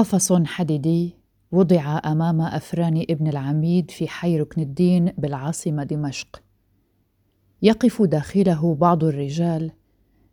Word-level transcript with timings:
قفص 0.00 0.32
حديدي 0.32 1.16
وضع 1.52 2.00
أمام 2.04 2.40
أفران 2.40 3.04
ابن 3.10 3.26
العميد 3.26 3.90
في 3.90 4.08
حي 4.08 4.40
ركن 4.40 4.62
الدين 4.62 5.12
بالعاصمة 5.18 5.84
دمشق. 5.84 6.42
يقف 7.62 8.02
داخله 8.02 8.74
بعض 8.74 9.04
الرجال 9.04 9.70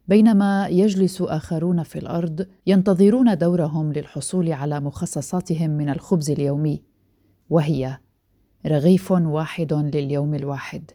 بينما 0.08 0.68
يجلس 0.68 1.22
آخرون 1.22 1.84
في 1.84 2.00
الأرض 2.00 2.48
ينتظرون 2.68 3.38
دورهم 3.38 3.94
للحصول 3.94 4.52
على 4.52 4.80
مخصصاتهم 4.80 5.70
من 5.70 5.90
الخبز 5.90 6.32
اليومي 6.32 6.84
وهي 7.50 7.98
رغيف 8.66 9.12
واحد 9.12 9.74
لليوم 9.74 10.36
الواحد. 10.36 10.92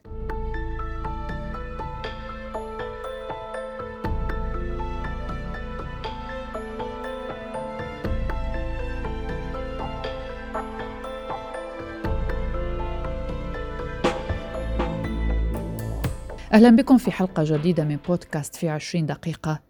أهلا 16.53 16.71
بكم 16.71 16.99
في 16.99 17.11
حلقة 17.11 17.45
جديدة 17.47 17.85
من 17.85 17.97
بودكاست 18.09 18.57
في 18.57 18.69
عشرين 18.69 19.07
دقيقة. 19.07 19.61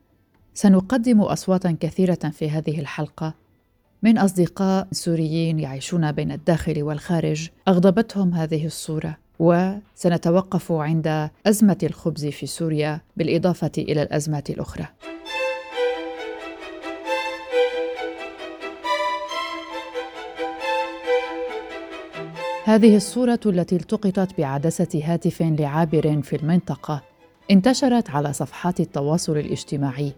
سنقدم 0.55 1.21
أصواتا 1.21 1.77
كثيرة 1.81 2.31
في 2.33 2.51
هذه 2.51 2.81
الحلقة. 2.81 3.35
من 4.03 4.19
أصدقاء 4.19 4.89
سوريين 4.93 5.61
يعيشون 5.61 6.13
بين 6.13 6.33
الداخل 6.33 6.83
والخارج 6.83 7.49
أغضبتهم 7.69 8.35
هذه 8.35 8.67
الصورة. 8.67 9.19
وسنتوقف 9.39 10.73
عند 10.73 11.31
أزمة 11.47 11.79
الخبز 11.83 12.27
في 12.27 12.47
سوريا 12.47 13.01
بالإضافة 13.17 13.73
إلى 13.79 14.03
الأزمات 14.03 14.51
الأخرى. 14.51 14.87
هذه 22.65 22.97
الصورة 22.97 23.41
التي 23.47 23.77
التقطت 23.77 24.39
بعدسة 24.39 25.03
هاتف 25.05 25.42
لعابر 25.42 26.23
في 26.23 26.37
المنطقة 26.37 27.03
انتشرت 27.50 28.11
على 28.11 28.33
صفحات 28.33 28.81
التواصل 28.81 29.37
الاجتماعي 29.37 30.12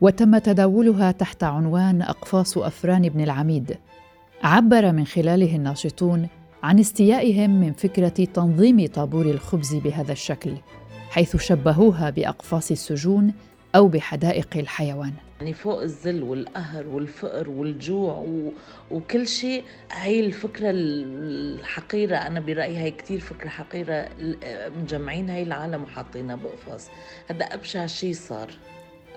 وتم 0.00 0.38
تداولها 0.38 1.12
تحت 1.12 1.44
عنوان 1.44 2.02
أقفاص 2.02 2.58
أفران 2.58 3.08
بن 3.08 3.20
العميد 3.20 3.76
عبر 4.42 4.92
من 4.92 5.06
خلاله 5.06 5.56
الناشطون 5.56 6.28
عن 6.62 6.78
استيائهم 6.78 7.60
من 7.60 7.72
فكرة 7.72 8.24
تنظيم 8.34 8.86
طابور 8.86 9.26
الخبز 9.26 9.74
بهذا 9.74 10.12
الشكل 10.12 10.52
حيث 11.10 11.36
شبهوها 11.36 12.10
بأقفاص 12.10 12.70
السجون 12.70 13.32
أو 13.74 13.88
بحدائق 13.88 14.48
الحيوان. 14.56 15.12
يعني 15.40 15.52
فوق 15.52 15.82
الذل 15.82 16.22
والقهر 16.22 16.86
والفقر 16.86 17.50
والجوع 17.50 18.14
و... 18.14 18.52
وكل 18.90 19.28
شيء. 19.28 19.64
هي 19.92 20.20
الفكرة 20.20 20.70
الحقيرة 20.70 22.16
أنا 22.16 22.40
برأيي 22.40 22.78
هي 22.78 22.90
كتير 22.90 23.20
فكرة 23.20 23.48
حقيرة 23.48 24.08
مجمعين 24.82 25.30
هاي 25.30 25.42
العالم 25.42 25.82
وحاطينها 25.82 26.36
بقفص 26.36 26.88
هذا 27.30 27.44
أبشع 27.44 27.86
شيء 27.86 28.14
صار. 28.14 28.50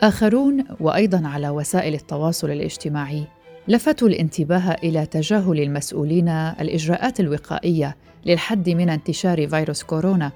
آخرون 0.01 0.63
وأيضا 0.79 1.27
على 1.27 1.49
وسائل 1.49 1.93
التواصل 1.93 2.51
الاجتماعي 2.51 3.23
لفتوا 3.67 4.07
الانتباه 4.07 4.75
إلى 4.83 5.05
تجاهل 5.05 5.59
المسؤولين 5.59 6.29
الإجراءات 6.29 7.19
الوقائية 7.19 7.97
للحد 8.25 8.69
من 8.69 8.89
انتشار 8.89 9.47
فيروس 9.47 9.83
كورونا. 9.83 10.31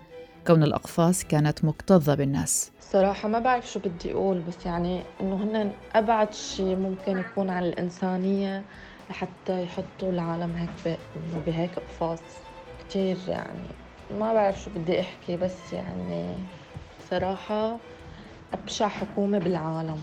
كون 0.47 0.63
الأقفاص 0.63 1.23
كانت 1.23 1.65
مكتظة 1.65 2.15
بالناس. 2.15 2.71
صراحة 2.81 3.27
ما 3.27 3.39
بعرف 3.39 3.71
شو 3.71 3.79
بدي 3.79 4.13
أقول 4.13 4.39
بس 4.39 4.65
يعني 4.65 5.01
إنه 5.21 5.35
هن 5.35 5.71
أبعد 5.95 6.33
شيء 6.33 6.75
ممكن 6.75 7.17
يكون 7.17 7.49
عن 7.49 7.63
الإنسانية 7.63 8.63
لحتى 9.09 9.63
يحطوا 9.63 10.11
العالم 10.11 10.55
هيك 10.55 10.97
بهيك 11.45 11.71
قفاص 11.75 12.19
كتير 12.79 13.17
يعني 13.27 13.67
ما 14.19 14.33
بعرف 14.33 14.63
شو 14.63 14.69
بدي 14.75 14.99
أحكي 14.99 15.37
بس 15.37 15.73
يعني 15.73 16.35
صراحة 17.09 17.77
أبشع 18.53 18.87
حكومة 18.87 19.39
بالعالم. 19.39 19.97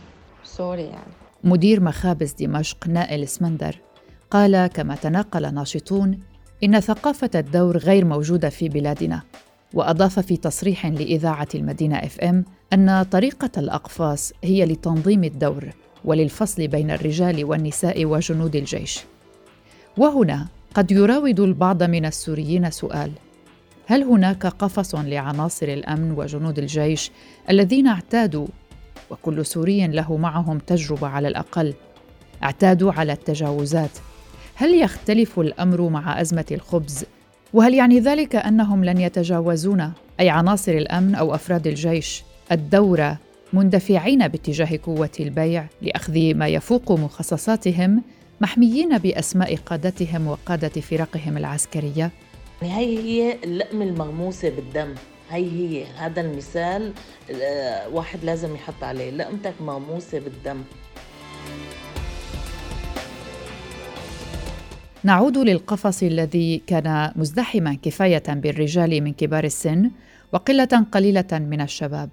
sorry 0.44 0.84
يعني. 0.84 1.12
مدير 1.44 1.80
مخابز 1.80 2.32
دمشق 2.32 2.88
نائل 2.88 3.22
اسمندر 3.22 3.78
قال 4.30 4.66
كما 4.66 4.94
تناقل 4.94 5.54
ناشطون 5.54 6.18
إن 6.64 6.80
ثقافة 6.80 7.30
الدور 7.34 7.76
غير 7.78 8.04
موجودة 8.04 8.48
في 8.48 8.68
بلادنا. 8.68 9.22
وأضاف 9.74 10.18
في 10.20 10.36
تصريح 10.36 10.86
لإذاعة 10.86 11.48
المدينة 11.54 11.96
FM 11.96 12.44
أن 12.72 13.02
طريقة 13.02 13.50
الأقفاص 13.58 14.32
هي 14.44 14.64
لتنظيم 14.64 15.24
الدور 15.24 15.64
وللفصل 16.04 16.68
بين 16.68 16.90
الرجال 16.90 17.44
والنساء 17.44 18.04
وجنود 18.04 18.56
الجيش. 18.56 19.00
وهنا 19.96 20.46
قد 20.74 20.92
يراود 20.92 21.40
البعض 21.40 21.82
من 21.82 22.06
السوريين 22.06 22.70
سؤال: 22.70 23.10
هل 23.86 24.02
هناك 24.02 24.46
قفص 24.46 24.94
لعناصر 24.94 25.68
الأمن 25.68 26.10
وجنود 26.10 26.58
الجيش 26.58 27.10
الذين 27.50 27.86
اعتادوا 27.86 28.46
وكل 29.10 29.46
سوري 29.46 29.86
له 29.86 30.16
معهم 30.16 30.58
تجربة 30.58 31.08
على 31.08 31.28
الأقل 31.28 31.74
اعتادوا 32.42 32.92
على 32.92 33.12
التجاوزات 33.12 33.90
هل 34.54 34.74
يختلف 34.74 35.40
الأمر 35.40 35.88
مع 35.88 36.20
أزمة 36.20 36.46
الخبز 36.50 37.04
وهل 37.54 37.74
يعني 37.74 38.00
ذلك 38.00 38.36
أنهم 38.36 38.84
لن 38.84 39.00
يتجاوزون 39.00 39.92
أي 40.20 40.28
عناصر 40.28 40.72
الأمن 40.72 41.14
أو 41.14 41.34
أفراد 41.34 41.66
الجيش 41.66 42.22
الدور 42.52 43.16
مندفعين 43.52 44.28
باتجاه 44.28 44.78
قوة 44.82 45.10
البيع 45.20 45.66
لأخذ 45.82 46.34
ما 46.34 46.48
يفوق 46.48 46.92
مخصصاتهم 46.92 48.02
محميين 48.40 48.98
بأسماء 48.98 49.56
قادتهم 49.56 50.28
وقادة 50.28 50.80
فرقهم 50.80 51.36
العسكرية؟ 51.36 52.10
هي 52.62 52.98
هي 52.98 53.36
اللقمه 53.44 53.84
المغموسة 53.84 54.50
بالدم. 54.50 54.94
هي 55.30 55.44
هي 55.44 55.84
هذا 55.98 56.20
المثال 56.20 56.92
آه، 57.30 57.88
واحد 57.88 58.24
لازم 58.24 58.54
يحط 58.54 58.84
عليه. 58.84 59.10
لقمتك 59.10 59.54
مغموسة 59.60 60.18
بالدم. 60.18 60.62
نعود 65.04 65.38
للقفص 65.38 66.02
الذي 66.02 66.62
كان 66.66 67.12
مزدحما 67.16 67.74
كفاية 67.74 68.22
بالرجال 68.28 69.00
من 69.00 69.12
كبار 69.12 69.44
السن 69.44 69.90
وقلة 70.32 70.86
قليلة 70.92 71.26
من 71.32 71.60
الشباب. 71.60 72.10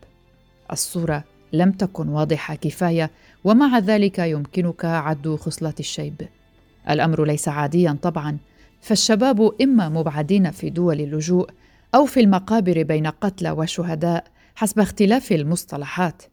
الصورة 0.71 1.23
لم 1.53 1.71
تكن 1.71 2.09
واضحة 2.09 2.55
كفاية 2.55 3.11
ومع 3.43 3.79
ذلك 3.79 4.19
يمكنك 4.19 4.85
عد 4.85 5.35
خصلات 5.35 5.79
الشيب. 5.79 6.21
الأمر 6.89 7.25
ليس 7.25 7.47
عاديا 7.47 7.97
طبعا 8.01 8.37
فالشباب 8.81 9.61
إما 9.61 9.89
مبعدين 9.89 10.51
في 10.51 10.69
دول 10.69 11.01
اللجوء 11.01 11.49
أو 11.95 12.05
في 12.05 12.19
المقابر 12.19 12.83
بين 12.83 13.07
قتلى 13.07 13.51
وشهداء 13.51 14.23
حسب 14.55 14.79
اختلاف 14.79 15.31
المصطلحات 15.31 16.23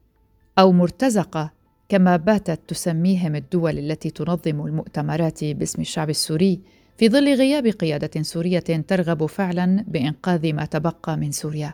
أو 0.58 0.72
مرتزقة 0.72 1.50
كما 1.88 2.16
باتت 2.16 2.60
تسميهم 2.68 3.36
الدول 3.36 3.78
التي 3.78 4.10
تنظم 4.10 4.66
المؤتمرات 4.66 5.44
باسم 5.44 5.82
الشعب 5.82 6.10
السوري 6.10 6.60
في 6.96 7.08
ظل 7.08 7.34
غياب 7.34 7.66
قيادة 7.66 8.22
سورية 8.22 8.58
ترغب 8.58 9.26
فعلا 9.26 9.84
بإنقاذ 9.88 10.52
ما 10.52 10.64
تبقى 10.64 11.16
من 11.16 11.30
سوريا. 11.30 11.72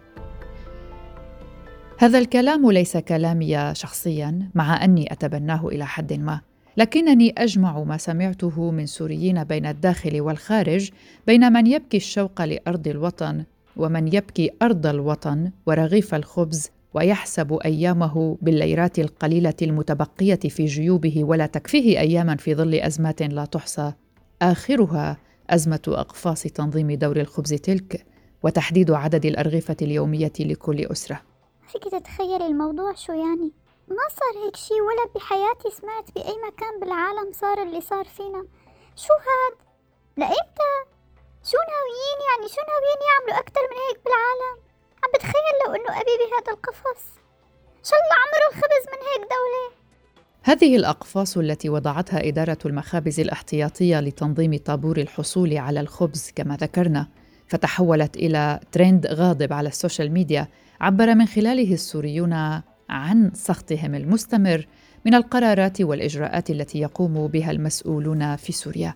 هذا 1.98 2.18
الكلام 2.18 2.70
ليس 2.70 2.96
كلامي 2.96 3.74
شخصيا 3.74 4.50
مع 4.54 4.84
أني 4.84 5.12
أتبناه 5.12 5.68
إلى 5.68 5.86
حد 5.86 6.12
ما 6.12 6.40
لكنني 6.76 7.34
أجمع 7.38 7.82
ما 7.84 7.96
سمعته 7.96 8.70
من 8.70 8.86
سوريين 8.86 9.44
بين 9.44 9.66
الداخل 9.66 10.20
والخارج 10.20 10.90
بين 11.26 11.52
من 11.52 11.66
يبكي 11.66 11.96
الشوق 11.96 12.44
لأرض 12.44 12.88
الوطن 12.88 13.44
ومن 13.76 14.08
يبكي 14.14 14.50
أرض 14.62 14.86
الوطن 14.86 15.50
ورغيف 15.66 16.14
الخبز 16.14 16.70
ويحسب 16.94 17.52
أيامه 17.64 18.38
بالليرات 18.42 18.98
القليلة 18.98 19.54
المتبقية 19.62 20.38
في 20.48 20.64
جيوبه 20.64 21.24
ولا 21.24 21.46
تكفيه 21.46 22.00
أياما 22.00 22.36
في 22.36 22.54
ظل 22.54 22.74
أزمات 22.74 23.22
لا 23.22 23.44
تحصى. 23.44 23.92
آخرها 24.42 25.16
أزمة 25.50 25.82
أقفاص 25.88 26.42
تنظيم 26.42 26.92
دور 26.92 27.16
الخبز 27.16 27.54
تلك 27.54 28.06
وتحديد 28.42 28.90
عدد 28.90 29.26
الأرغفة 29.26 29.76
اليومية 29.82 30.32
لكل 30.40 30.86
أسرة. 30.86 31.20
فيك 31.68 31.84
تتخيل 31.84 32.42
الموضوع 32.42 32.94
شو 32.94 33.12
يعني؟ 33.12 33.52
ما 33.88 34.04
صار 34.08 34.44
هيك 34.46 34.56
شي 34.56 34.74
ولا 34.74 35.12
بحياتي 35.14 35.70
سمعت 35.80 36.10
بأي 36.14 36.34
مكان 36.48 36.80
بالعالم 36.80 37.32
صار 37.32 37.62
اللي 37.62 37.80
صار 37.80 38.04
فينا. 38.04 38.46
شو 38.96 39.12
هاد؟ 39.12 39.56
لإمتى 40.16 40.72
شو 41.44 41.58
ناويين 41.70 42.18
يعني؟ 42.28 42.48
شو 42.54 42.60
ناويين 42.70 43.00
يعملوا 43.08 43.40
أكتر 43.42 43.60
من 43.70 43.76
هيك 43.88 44.04
بالعالم؟ 44.04 44.63
عم 45.04 45.10
بتخيل 45.14 45.54
لو 45.66 45.74
إنه 45.74 46.00
أبي 46.00 46.10
بهذا 46.20 46.52
القفص؟ 46.52 47.04
شو 47.84 47.94
الله 47.94 48.16
عمره 48.24 48.48
الخبز 48.50 48.84
من 48.92 48.98
هيك 49.08 49.20
دولة؟ 49.20 49.84
هذه 50.42 50.76
الأقفاص 50.76 51.36
التي 51.36 51.68
وضعتها 51.68 52.28
إدارة 52.28 52.58
المخابز 52.66 53.20
الاحتياطية 53.20 54.00
لتنظيم 54.00 54.56
طابور 54.56 54.96
الحصول 54.96 55.58
على 55.58 55.80
الخبز 55.80 56.32
كما 56.34 56.56
ذكرنا 56.56 57.08
فتحولت 57.48 58.16
إلى 58.16 58.60
ترند 58.72 59.06
غاضب 59.06 59.52
على 59.52 59.68
ال 59.68 59.75
social 59.75 60.12
media 60.12 60.48
عبر 60.80 61.14
من 61.14 61.26
خلاله 61.26 61.74
السوريون 61.74 62.32
عن 62.88 63.30
سخطهم 63.34 63.94
المستمر 63.94 64.66
من 65.04 65.14
القرارات 65.14 65.80
والإجراءات 65.80 66.50
التي 66.50 66.78
يقوم 66.78 67.26
بها 67.26 67.50
المسؤولون 67.50 68.36
في 68.36 68.52
سوريا. 68.52 68.94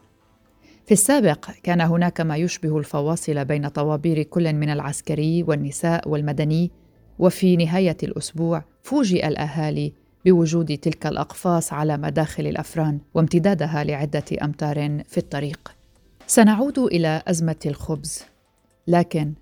في 0.89 0.95
السابق 0.95 1.51
كان 1.63 1.81
هناك 1.81 2.21
ما 2.21 2.37
يشبه 2.37 2.79
الفواصل 2.79 3.45
بين 3.45 3.69
طوابير 3.69 4.23
كل 4.23 4.53
من 4.53 4.71
العسكري 4.71 5.43
والنساء 5.43 6.09
والمدني 6.09 6.71
وفي 7.19 7.57
نهاية 7.57 7.97
الأسبوع 8.03 8.65
فوجئ 8.83 9.29
الأهالي 9.29 9.93
بوجود 10.25 10.79
تلك 10.79 11.07
الأقفاص 11.07 11.73
على 11.73 11.97
مداخل 11.97 12.47
الأفران 12.47 13.01
وامتدادها 13.15 13.85
لعدة 13.85 14.25
أمتار 14.43 15.03
في 15.07 15.19
الطريق. 15.19 15.75
سنعود 16.27 16.79
إلى 16.79 17.23
أزمة 17.29 17.61
الخبز 17.67 18.23
لكن 18.87 19.33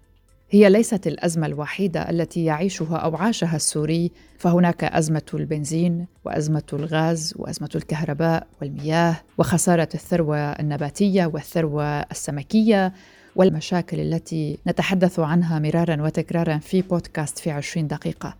هي 0.50 0.70
ليست 0.70 1.06
الأزمة 1.06 1.46
الوحيدة 1.46 2.10
التي 2.10 2.44
يعيشها 2.44 2.96
أو 2.96 3.16
عاشها 3.16 3.56
السوري 3.56 4.10
فهناك 4.38 4.84
أزمة 4.84 5.22
البنزين 5.34 6.06
وأزمة 6.24 6.62
الغاز 6.72 7.34
وأزمة 7.36 7.70
الكهرباء 7.74 8.46
والمياه 8.60 9.16
وخسارة 9.38 9.88
الثروة 9.94 10.38
النباتية 10.38 11.26
والثروة 11.26 12.00
السمكية 12.00 12.92
والمشاكل 13.36 14.00
التي 14.00 14.58
نتحدث 14.66 15.20
عنها 15.20 15.58
مرارا 15.58 16.02
وتكرارا 16.02 16.58
في 16.58 16.82
بودكاست 16.82 17.38
في 17.38 17.50
عشرين 17.50 17.86
دقيقة. 17.86 18.36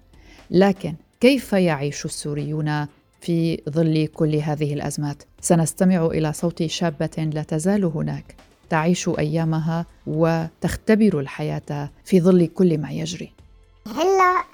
لكن 0.51 0.95
كيف 1.21 1.53
يعيش 1.53 2.05
السوريون 2.05 2.87
في 3.21 3.63
ظل 3.71 4.07
كل 4.07 4.37
هذه 4.37 4.75
الأزمات؟ 4.75 5.23
سنستمع 5.41 6.07
إلى 6.07 6.33
صوت 6.33 6.67
شابة 6.67 7.31
لا 7.35 7.43
تزال 7.43 7.85
هناك. 7.85 8.35
تعيش 8.71 9.09
أيامها 9.09 9.87
وتختبر 10.07 11.21
الحياة 11.21 11.91
في 12.05 12.21
ظل 12.21 12.47
كل 12.47 12.79
ما 12.79 12.91
يجري. 12.91 13.33
هلا 13.87 14.45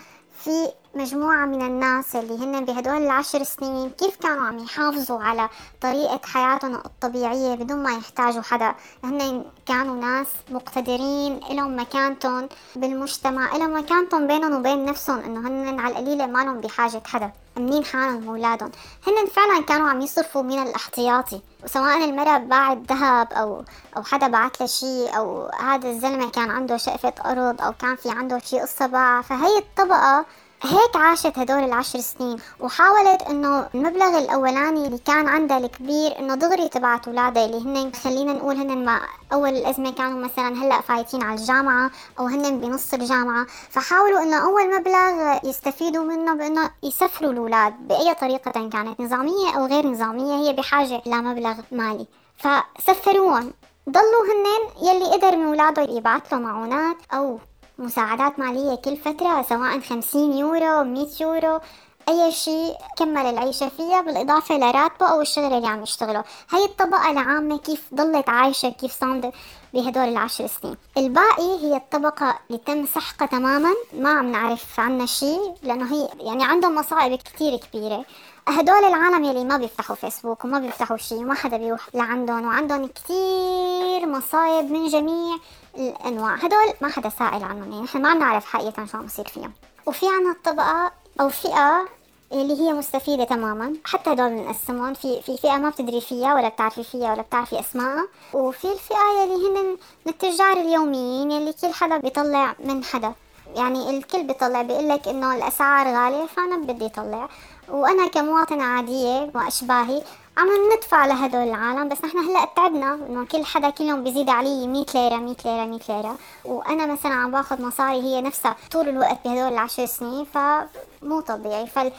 في 0.44 0.50
مجموعة 0.94 1.46
من 1.46 1.62
الناس 1.62 2.16
اللي 2.16 2.44
هن 2.44 2.64
بهدول 2.64 2.96
العشر 2.96 3.42
سنين 3.42 3.90
كيف 3.90 4.16
كانوا 4.16 4.46
عم 4.46 4.58
يحافظوا 4.58 5.22
على 5.22 5.48
طريقة 5.80 6.20
حياتهم 6.24 6.74
الطبيعية 6.74 7.54
بدون 7.54 7.82
ما 7.82 7.90
يحتاجوا 7.92 8.42
حدا؟ 8.42 8.74
هن 9.04 9.44
كانوا 9.66 9.96
ناس 9.96 10.26
مقتدرين 10.50 11.40
لهم 11.50 11.80
مكانتهم 11.80 12.48
بالمجتمع 12.76 13.56
لهم 13.56 13.76
مكانتهم 13.76 14.26
بينهم 14.26 14.54
وبين 14.54 14.84
نفسهم 14.84 15.18
إنه 15.18 15.40
هن 15.48 15.80
على 15.80 15.92
القليلة 15.92 16.26
ما 16.26 16.44
لهم 16.44 16.60
بحاجة 16.60 17.02
حدا 17.06 17.32
أمنين 17.56 17.84
حالهم 17.84 18.28
وأولادهم؟ 18.28 18.70
هن 19.06 19.26
فعلا 19.26 19.62
كانوا 19.62 19.88
عم 19.88 20.00
يصرفوا 20.00 20.42
من 20.42 20.62
الاحتياطي 20.62 21.40
سواء 21.66 22.04
المرأة 22.04 22.38
باعت 22.38 22.78
ذهب 22.88 23.32
أو 23.32 23.64
أو 23.96 24.02
حدا 24.02 24.28
بعت 24.28 24.60
له 24.60 24.66
شيء 24.66 25.16
أو 25.16 25.46
هذا 25.46 25.90
الزلمة 25.90 26.30
كان 26.30 26.50
عنده 26.50 26.76
شقفة 26.76 27.14
أرض 27.26 27.62
أو 27.62 27.72
كان 27.72 27.96
في 27.96 28.10
عنده 28.10 28.38
شيء 28.38 28.62
قصة 28.62 28.86
باع 28.86 29.22
فهي 29.22 29.58
الطبقة 29.58 30.24
هيك 30.64 30.96
عاشت 30.96 31.38
هدول 31.38 31.64
العشر 31.64 31.98
سنين 32.00 32.36
وحاولت 32.60 33.22
إنه 33.22 33.68
المبلغ 33.74 34.18
الأولاني 34.18 34.86
اللي 34.86 34.98
كان 34.98 35.28
عندها 35.28 35.58
الكبير 35.58 36.18
إنه 36.18 36.34
دغري 36.34 36.68
تبعت 36.68 37.08
أولادها 37.08 37.44
اللي 37.44 37.60
هن 37.60 37.92
خلينا 37.92 38.32
نقول 38.32 38.56
هن 38.56 38.84
مع 38.84 39.00
أول 39.32 39.48
الأزمة 39.48 39.92
كانوا 39.92 40.24
مثلا 40.24 40.48
هلأ 40.48 40.80
فايتين 40.80 41.22
على 41.22 41.40
الجامعة 41.40 41.90
أو 42.18 42.26
هن 42.26 42.60
بنص 42.60 42.94
الجامعة 42.94 43.46
فحاولوا 43.70 44.22
إنه 44.22 44.36
أول 44.44 44.78
مبلغ 44.80 45.38
يستفيدوا 45.44 46.04
منه 46.04 46.34
بإنه 46.34 46.70
يسفروا 46.82 47.32
الأولاد 47.32 47.88
بأي 47.88 48.14
طريقة 48.14 48.50
كانت 48.50 49.00
نظامية 49.00 49.56
أو 49.56 49.66
غير 49.66 49.86
نظامية 49.86 50.34
هي 50.34 50.52
بحاجة 50.52 51.02
لمبلغ 51.06 51.54
مالي. 51.72 52.06
فسفروهم 52.36 53.52
ضلوا 53.88 54.24
هن 54.28 54.86
يلي 54.88 55.04
قدر 55.04 55.36
من 55.36 55.46
أولاده 55.46 55.82
يبعث 55.82 56.32
له 56.32 56.38
معونات 56.38 56.96
أو 57.14 57.38
مساعدات 57.78 58.38
مالية 58.38 58.74
كل 58.74 58.96
فترة 58.96 59.42
سواء 59.42 59.80
خمسين 59.80 60.32
يورو 60.32 60.84
مية 60.84 61.08
يورو 61.20 61.60
أي 62.08 62.32
شيء 62.32 62.76
كمل 62.96 63.26
العيشة 63.26 63.68
فيها 63.68 64.00
بالإضافة 64.00 64.58
لراتبه 64.58 65.06
أو 65.06 65.20
الشغل 65.20 65.52
اللي 65.52 65.66
عم 65.66 65.82
يشتغله. 65.82 66.24
هاي 66.50 66.64
الطبقة 66.64 67.10
العامة 67.10 67.58
كيف 67.58 67.82
ضلت 67.94 68.28
عايشة 68.28 68.68
كيف 68.68 69.00
صامدة 69.00 69.32
بهدول 69.74 70.08
العشر 70.08 70.46
سنين. 70.46 70.76
الباقي 70.96 71.58
هي 71.62 71.76
الطبقة 71.76 72.38
اللي 72.50 72.60
تم 72.66 72.86
سحقها 72.86 73.26
تماما 73.26 73.70
ما 73.98 74.10
عم 74.10 74.32
نعرف 74.32 74.80
عنها 74.80 75.06
شيء 75.06 75.54
لأنه 75.62 75.94
هي 75.94 76.08
يعني 76.20 76.44
عندهم 76.44 76.74
مصائب 76.74 77.14
كتير 77.18 77.56
كبيرة. 77.56 78.04
هدول 78.48 78.84
العالم 78.84 79.24
يلي 79.24 79.44
ما 79.44 79.56
بيفتحوا 79.56 79.96
فيسبوك 79.96 80.44
وما 80.44 80.58
بيفتحوا 80.58 80.96
شيء 80.96 81.18
وما 81.18 81.34
حدا 81.34 81.56
بيروح 81.56 81.88
لعندهم 81.94 82.46
وعندهم 82.46 82.86
كتير 82.86 84.06
مصايب 84.06 84.70
من 84.70 84.88
جميع 84.88 85.36
الأنواع. 85.78 86.34
هدول 86.34 86.74
ما 86.80 86.88
حدا 86.88 87.08
سائل 87.08 87.44
عنهم 87.44 87.72
يعني 87.72 87.82
نحن 87.82 88.02
ما 88.02 88.14
بنعرف 88.14 88.44
حقيقة 88.44 88.86
شو 88.86 88.98
عم 88.98 89.04
يصير 89.04 89.28
فيهم. 89.28 89.52
وفي 89.86 90.06
عنا 90.08 90.30
الطبقة 90.30 90.92
أو 91.20 91.28
فئة 91.28 91.88
اللي 92.32 92.60
هي 92.60 92.72
مستفيدة 92.72 93.24
تماما. 93.24 93.74
حتى 93.84 94.12
هدول 94.12 94.28
بنقسمهم. 94.28 94.94
في 94.94 95.22
في 95.22 95.36
فئة 95.36 95.56
ما 95.56 95.70
بتدري 95.70 96.00
فيها 96.00 96.34
ولا 96.34 96.48
بتعرفي 96.48 96.84
فيها 96.84 97.12
ولا 97.12 97.22
بتعرفي 97.22 97.60
اسمائها 97.60 98.08
وفي 98.34 98.72
الفئة 98.72 99.22
يلي 99.22 99.48
هن 99.48 99.76
التجار 100.06 100.52
اليوميين 100.52 101.30
يلي 101.30 101.52
كل 101.52 101.72
حدا 101.72 101.96
بيطلع 101.96 102.54
من 102.64 102.84
حدا. 102.84 103.12
يعني 103.56 103.90
الكل 103.90 104.22
بيطلع 104.24 104.62
بيقول 104.62 104.88
لك 104.88 105.08
إنه 105.08 105.34
الأسعار 105.36 105.86
غالية 105.86 106.26
فأنا 106.26 106.56
بدي 106.56 106.86
أطلع. 106.86 107.28
وأنا 107.68 108.06
كمواطنة 108.08 108.64
عادية 108.64 109.30
وأشباهي 109.34 110.02
عم 110.36 110.48
ندفع 110.76 111.06
لهدول 111.06 111.48
العالم 111.48 111.88
بس 111.88 112.04
نحن 112.04 112.18
هلأ 112.18 112.44
تعبنا 112.56 112.94
إنه 112.94 113.24
كل 113.26 113.44
حدا 113.44 113.70
كل 113.70 113.84
يوم 113.84 114.04
بيزيد 114.04 114.28
علي 114.28 114.66
100 114.66 114.84
ليرة 114.94 115.16
100 115.16 115.36
ليرة 115.44 115.64
100 115.64 115.80
ليرة. 115.88 116.18
وأنا 116.44 116.86
مثلا 116.86 117.12
عم 117.12 117.30
باخذ 117.30 117.62
مصاري 117.62 118.02
هي 118.02 118.20
نفسها 118.20 118.56
طول 118.70 118.88
الوقت 118.88 119.18
بهدول 119.24 119.52
العشر 119.52 119.86
سنين 119.86 120.24
فمو 120.24 121.20
طبيعي. 121.20 121.66
فالكل 121.66 121.92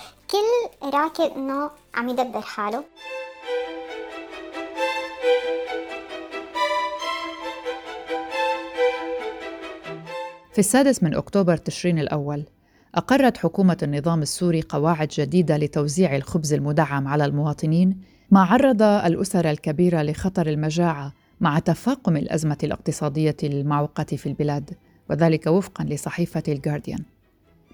راكد 0.84 1.32
إنه 1.36 1.70
عم 1.96 2.10
يدبر 2.10 2.42
حاله. 2.42 2.84
في 10.54 10.60
السادس 10.60 11.04
من 11.04 11.16
أكتوبر 11.16 11.58
تشرين 11.58 12.00
الأول 12.00 12.46
أقرت 12.96 13.38
حكومة 13.38 13.78
النظام 13.84 14.22
السوري 14.22 14.62
قواعد 14.70 15.08
جديدة 15.08 15.58
لتوزيع 15.58 16.16
الخبز 16.16 16.54
المدعم 16.54 17.08
على 17.08 17.26
المواطنين 17.26 18.13
ما 18.34 18.44
عرض 18.44 18.82
الأسر 18.82 19.50
الكبيرة 19.50 20.02
لخطر 20.02 20.48
المجاعة 20.48 21.14
مع 21.42 21.60
تفاقم 21.60 22.18
الأزمة 22.18 22.58
الاقتصادية 22.64 23.36
المعوقة 23.44 24.04
في 24.04 24.26
البلاد 24.26 24.70
وذلك 25.10 25.48
وفقا 25.48 25.84
لصحيفة 25.84 26.44
الجارديان 26.48 27.00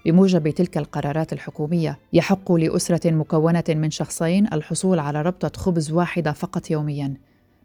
بموجب 0.04 0.48
تلك 0.48 0.78
القرارات 0.78 1.32
الحكومية 1.32 1.98
يحق 2.12 2.52
لأسرة 2.52 3.10
مكونة 3.10 3.64
من 3.68 3.90
شخصين 3.90 4.46
الحصول 4.52 4.98
على 4.98 5.22
ربطة 5.22 5.60
خبز 5.60 5.92
واحدة 5.92 6.32
فقط 6.32 6.70
يوميا 6.70 7.14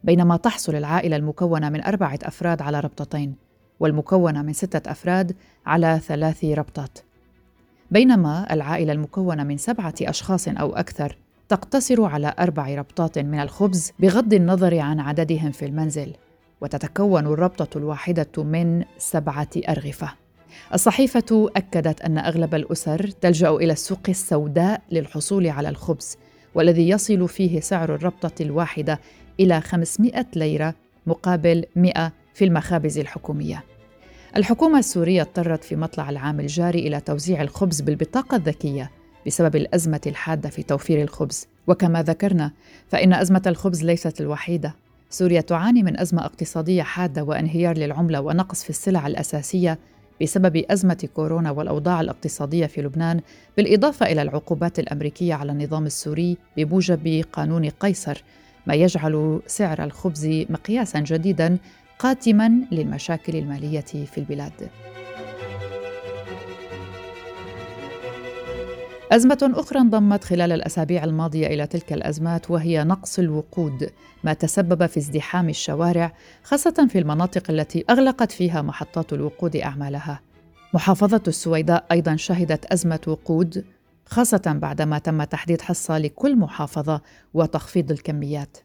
بينما 0.04 0.38
تحصل 0.38 0.76
العائلة 0.76 1.16
المكونة 1.16 1.70
من 1.70 1.84
أربعة 1.84 2.20
أفراد 2.24 2.62
على 2.62 2.80
ربطتين 2.80 3.36
والمكونة 3.80 4.42
من 4.42 4.54
ستة 4.54 4.92
أفراد 4.92 5.36
على 5.66 6.00
ثلاث 6.04 6.46
ربطات. 6.46 7.00
بينما 7.92 8.54
العائلة 8.54 8.94
المكونة 8.94 9.44
من 9.44 9.58
سبعة 9.58 9.96
أشخاص 10.02 10.48
أو 10.48 10.76
أكثر 10.76 11.25
تقتصر 11.50 12.04
على 12.04 12.34
أربع 12.40 12.76
ربطات 12.76 13.20
من 13.20 13.40
الخبز 13.40 13.92
بغض 14.00 14.34
النظر 14.34 14.80
عن 14.80 15.00
عددهم 15.00 15.52
في 15.52 15.66
المنزل 15.66 16.14
وتتكون 16.62 17.28
الربطة 17.28 17.78
الواحدة 17.78 18.44
من 18.44 18.84
سبعة 18.98 19.50
أرغفة. 19.70 20.14
الصحيفة 20.74 21.50
أكدت 21.56 22.02
أن 22.02 22.18
أغلب 22.18 22.56
الأسر 22.56 23.08
تلجأ 23.08 23.50
إلى 23.50 23.74
السوق 23.74 24.00
السوداء 24.10 24.82
للحصول 24.92 25.48
على 25.48 25.70
الخبز 25.70 26.18
والذي 26.56 26.90
يصل 26.90 27.28
فيه 27.28 27.60
سعر 27.60 27.96
الربطة 27.96 28.42
الواحدة 28.42 29.00
إلى 29.40 29.62
500 29.62 30.26
ليرة 30.36 30.74
مقابل 31.08 31.66
100 31.76 32.12
في 32.34 32.46
المخابز 32.46 32.98
الحكومية. 32.98 33.64
الحكومة 34.38 34.80
السورية 34.80 35.22
اضطرت 35.22 35.64
في 35.64 35.76
مطلع 35.76 36.10
العام 36.10 36.40
الجاري 36.40 36.80
إلى 36.80 37.00
توزيع 37.00 37.42
الخبز 37.42 37.82
بالبطاقة 37.82 38.36
الذكية 38.36 38.92
بسبب 39.26 39.56
الأزمة 39.56 40.02
الحادة 40.08 40.50
في 40.50 40.64
توفير 40.64 41.02
الخبز. 41.02 41.48
وكما 41.68 42.04
ذكرنا 42.04 42.52
فإن 42.90 43.14
أزمة 43.14 43.42
الخبز 43.48 43.84
ليست 43.84 44.22
الوحيدة. 44.22 44.76
سوريا 45.10 45.42
تعاني 45.42 45.84
من 45.84 46.00
أزمة 46.00 46.26
اقتصادية 46.26 46.84
حادة 46.84 47.24
وانهيار 47.24 47.78
للعملة 47.78 48.22
ونقص 48.22 48.64
في 48.64 48.70
السلع 48.70 49.08
الأساسية 49.08 49.80
بسبب 50.22 50.66
أزمة 50.70 51.10
كورونا 51.16 51.52
والأوضاع 51.52 52.02
الاقتصادية 52.02 52.66
في 52.66 52.82
لبنان 52.82 53.22
بالإضافة 53.58 54.06
إلى 54.06 54.22
العقوبات 54.22 54.80
الأمريكية 54.80 55.34
على 55.34 55.52
النظام 55.52 55.86
السوري 55.86 56.38
بموجب 56.58 57.26
قانون 57.34 57.70
قيصر 57.70 58.24
ما 58.68 58.74
يجعل 58.74 59.42
سعر 59.48 59.84
الخبز 59.84 60.26
مقياسا 60.50 61.00
جديدا 61.00 61.58
قاتما 62.00 62.52
للمشاكل 62.72 63.36
المالية 63.36 63.82
في 63.82 64.18
البلاد. 64.18 64.70
أزمة 69.12 69.52
أخرى 69.56 69.80
انضمت 69.80 70.24
خلال 70.24 70.52
الأسابيع 70.52 71.04
الماضية 71.04 71.48
إلى 71.48 71.68
تلك 71.68 71.94
الأزمات 71.94 72.52
وهي 72.52 72.84
نقص 72.84 73.20
الوقود، 73.20 73.90
ما 74.24 74.34
تسبب 74.34 74.86
في 74.86 74.98
ازدحام 74.98 75.50
الشوارع 75.50 76.14
خاصة 76.44 76.88
في 76.90 77.00
المناطق 77.00 77.52
التي 77.52 77.86
أغلقت 77.90 78.32
فيها 78.32 78.62
محطات 78.62 79.14
الوقود 79.14 79.56
أعمالها. 79.56 80.20
محافظة 80.74 81.22
السويداء 81.28 81.86
أيضا 81.92 82.16
شهدت 82.16 82.66
أزمة 82.66 83.00
وقود 83.08 83.66
خاصة 84.06 84.42
بعدما 84.62 85.00
تم 85.00 85.24
تحديد 85.24 85.62
حصة 85.62 85.98
لكل 85.98 86.36
محافظة 86.36 87.02
وتخفيض 87.34 87.92
الكميات 87.92 88.58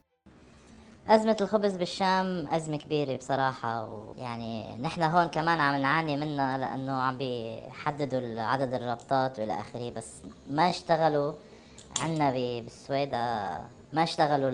أزمة 1.10 1.36
الخبز 1.40 1.76
بالشام 1.76 2.48
أزمة 2.52 2.76
كبيرة 2.76 3.16
بصراحة 3.16 3.84
ويعني 3.84 4.76
نحن 4.76 5.02
هون 5.02 5.26
كمان 5.26 5.60
عم 5.60 5.80
نعاني 5.80 6.16
منها 6.16 6.58
لأنه 6.58 6.92
عم 6.92 7.18
بيحددوا 7.18 8.40
عدد 8.42 8.74
الربطات 8.74 9.38
وإلى 9.38 9.60
آخره 9.60 9.90
بس 9.90 10.22
ما 10.50 10.70
اشتغلوا 10.70 11.32
عنا 12.00 12.30
بالسويد 12.30 13.12
ما 13.92 14.02
اشتغلوا 14.02 14.50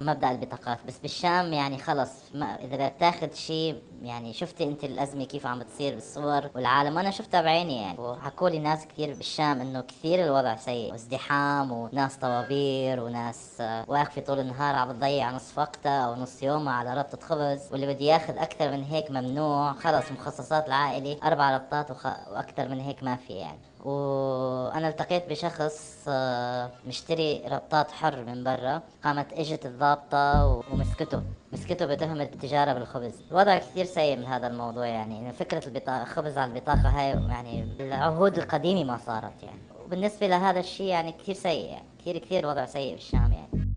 مبدأ 0.00 0.30
البطاقات. 0.30 0.78
بس 0.88 0.98
بالشام 0.98 1.52
يعني 1.52 1.78
خلص 1.78 2.10
ما 2.34 2.64
إذا 2.64 2.76
بدك 2.76 2.94
تاخذ 3.00 3.34
شيء 3.34 3.82
يعني 4.02 4.32
شفتي 4.32 4.64
انت 4.64 4.84
الأزمة 4.84 5.24
كيف 5.24 5.46
عم 5.46 5.58
بتصير 5.58 5.94
بالصور 5.94 6.50
والعالم؟ 6.54 6.98
أنا 6.98 7.10
شفتها 7.10 7.42
بعيني 7.42 7.82
يعني. 7.82 7.98
وحكوا 8.00 8.48
لي 8.48 8.58
ناس 8.58 8.86
كثير 8.86 9.14
بالشام 9.14 9.60
إنه 9.60 9.80
كثير 9.80 10.24
الوضع 10.24 10.56
سيء. 10.56 10.92
وازدحام 10.92 11.72
وناس 11.72 12.16
طوابير 12.16 13.00
وناس 13.00 13.62
واقفة 13.86 14.20
طول 14.22 14.38
النهار 14.40 14.74
عم 14.74 14.88
بتضيع 14.88 15.30
نصف 15.30 15.58
وقتها 15.58 16.00
أو 16.06 16.14
نص 16.14 16.42
يومها 16.42 16.72
على 16.72 16.94
ربطة 16.94 17.18
خبز. 17.26 17.72
واللي 17.72 17.86
بده 17.94 18.04
ياخذ 18.04 18.38
أكثر 18.38 18.70
من 18.70 18.84
هيك 18.84 19.10
ممنوع. 19.10 19.72
خلص 19.72 20.12
مخصصات 20.12 20.66
العائلة 20.66 21.16
أربع 21.24 21.56
ربطات 21.56 21.90
وخ... 21.90 22.06
وأكثر 22.06 22.68
من 22.68 22.80
هيك 22.80 23.02
ما 23.02 23.16
في 23.16 23.32
يعني. 23.32 23.58
وأنا 23.84 24.88
التقيت 24.88 25.28
بشخص 25.30 26.04
آه، 26.08 26.70
مشتري 26.86 27.42
ربطات 27.48 27.90
حر 27.90 28.24
من 28.24 28.44
برا. 28.44 28.82
قامت 29.04 29.32
إجت 29.32 29.66
الضابطة 29.66 30.62
ومسكته. 30.72 31.22
مسكته 31.52 31.86
بتهمة 31.86 32.22
التجارة 32.22 32.72
بالخبز. 32.72 33.12
الوضع 33.30 33.58
كثير 33.58 33.84
سيء 33.84 34.16
من 34.16 34.24
هذا 34.24 34.46
الموضوع 34.46 34.86
يعني 34.86 35.32
فكرة 35.32 35.68
البطاقة 35.68 36.04
خبز 36.04 36.38
على 36.38 36.52
البطاقة 36.52 36.88
هاي 36.88 37.10
يعني 37.10 37.66
بالعهود 37.78 38.38
القديمة 38.38 38.84
ما 38.84 38.96
صارت 38.96 39.42
يعني. 39.42 39.58
وبالنسبة 39.84 40.26
لهذا 40.26 40.60
الشيء 40.60 40.86
يعني 40.86 41.12
كثير 41.12 41.34
سيء 41.34 41.70
يعني 41.70 41.86
كثير 41.98 42.18
كثير 42.18 42.46
وضع 42.46 42.64
سيء 42.64 42.92
بالشام 42.92 43.32
يعني. 43.32 43.74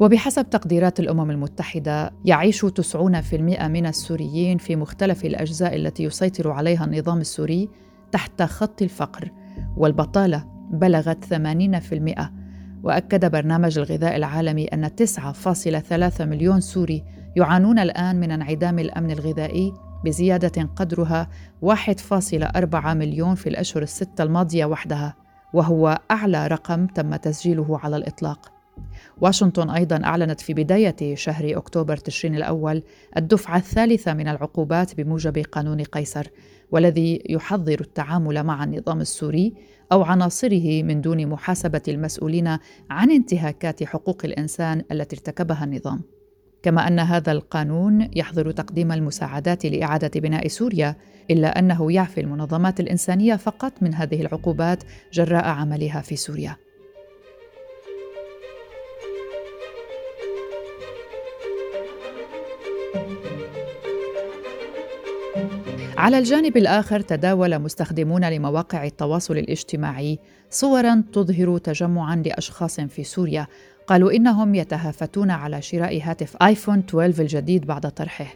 وبحسب 0.00 0.50
تقديرات 0.50 1.00
الأمم 1.00 1.30
المتحدة 1.30 2.12
يعيش 2.24 2.66
90% 2.66 3.34
من 3.68 3.86
السوريين 3.86 4.58
في 4.58 4.76
مختلف 4.76 5.24
الأجزاء 5.24 5.76
التي 5.76 6.04
يسيطر 6.04 6.50
عليها 6.50 6.84
النظام 6.84 7.20
السوري 7.20 7.68
تحت 8.12 8.42
خط 8.42 8.82
الفقر. 8.82 9.30
والبطالة 9.76 10.44
بلغت 10.70 11.24
80% 11.24 12.41
وأكد 12.82 13.30
برنامج 13.30 13.78
الغذاء 13.78 14.16
العالمي 14.16 14.64
أن 14.64 14.90
9.3 14.96 16.20
مليون 16.20 16.60
سوري 16.60 17.04
يعانون 17.36 17.78
الآن 17.78 18.20
من 18.20 18.30
انعدام 18.30 18.78
الأمن 18.78 19.10
الغذائي 19.10 19.72
بزيادة 20.04 20.62
قدرها 20.76 21.28
1.4 21.64 22.86
مليون 22.86 23.34
في 23.34 23.48
الأشهر 23.48 23.82
الستة 23.82 24.22
الماضية 24.22 24.64
وحدها 24.64 25.16
وهو 25.52 25.98
أعلى 26.10 26.46
رقم 26.46 26.86
تم 26.86 27.16
تسجيله 27.16 27.78
على 27.78 27.96
الإطلاق. 27.96 28.52
واشنطن 29.20 29.70
أيضا 29.70 30.04
أعلنت 30.04 30.40
في 30.40 30.54
بداية 30.54 31.14
شهر 31.14 31.56
أكتوبر 31.56 31.96
تشرين 31.96 32.36
الأول 32.36 32.82
الدفعة 33.16 33.56
الثالثة 33.56 34.14
من 34.14 34.28
العقوبات 34.28 34.94
بموجب 34.94 35.38
قانون 35.38 35.82
قيصر 35.82 36.26
والذي 36.72 37.22
يحظر 37.28 37.80
التعامل 37.80 38.42
مع 38.42 38.64
النظام 38.64 39.00
السوري 39.00 39.54
أو 39.92 40.02
عناصره 40.02 40.82
من 40.82 41.00
دون 41.00 41.26
محاسبة 41.26 41.82
المسؤولين 41.88 42.58
عن 42.90 43.10
انتهاكات 43.10 43.84
حقوق 43.84 44.22
الإنسان 44.24 44.84
التي 44.92 45.16
ارتكبها 45.16 45.64
النظام. 45.64 46.00
كما 46.62 46.88
أن 46.88 46.98
هذا 46.98 47.32
القانون 47.32 48.08
يحظر 48.16 48.50
تقديم 48.50 48.92
المساعدات 48.92 49.66
لإعادة 49.66 50.20
بناء 50.20 50.48
سوريا 50.48 50.96
إلا 51.30 51.58
أنه 51.58 51.92
يعفي 51.92 52.20
المنظمات 52.20 52.80
الإنسانية 52.80 53.36
فقط 53.36 53.72
من 53.82 53.94
هذه 53.94 54.20
العقوبات 54.20 54.82
جراء 55.12 55.44
عملها 55.44 56.00
في 56.00 56.16
سوريا. 56.16 56.56
على 66.02 66.18
الجانب 66.18 66.56
الآخر 66.56 67.00
تداول 67.00 67.58
مستخدمون 67.58 68.24
لمواقع 68.24 68.86
التواصل 68.86 69.36
الاجتماعي 69.38 70.18
صورا 70.50 71.02
تظهر 71.12 71.58
تجمعا 71.58 72.16
لأشخاص 72.16 72.80
في 72.80 73.04
سوريا. 73.04 73.46
قالوا 73.86 74.12
إنهم 74.12 74.54
يتهافتون 74.54 75.30
على 75.30 75.62
شراء 75.62 76.00
هاتف 76.02 76.36
آيفون 76.42 76.78
12 76.78 77.22
الجديد 77.22 77.66
بعد 77.66 77.90
طرحه. 77.90 78.26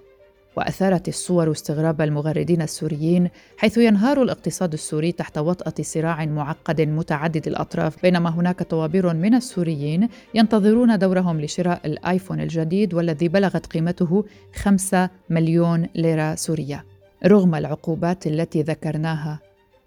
وأثارت 0.56 1.08
الصور 1.08 1.50
استغراب 1.50 2.00
المغردين 2.00 2.62
السوريين 2.62 3.28
حيث 3.58 3.78
ينهار 3.78 4.22
الاقتصاد 4.22 4.72
السوري 4.72 5.12
تحت 5.12 5.38
وطأة 5.38 5.74
صراع 5.82 6.24
معقد 6.24 6.80
متعدد 6.80 7.46
الأطراف. 7.46 8.02
بينما 8.02 8.30
هناك 8.30 8.62
طوابير 8.62 9.14
من 9.14 9.34
السوريين 9.34 10.08
ينتظرون 10.34 10.98
دورهم 10.98 11.40
لشراء 11.40 11.80
الآيفون 11.84 12.40
الجديد 12.40 12.94
والذي 12.94 13.28
بلغت 13.28 13.66
قيمته 13.66 14.24
5 14.54 15.10
مليون 15.30 15.88
ليرة 15.94 16.34
سورية. 16.34 16.95
رغم 17.24 17.54
العقوبات 17.54 18.26
التي 18.26 18.62
ذكرناها 18.62 19.40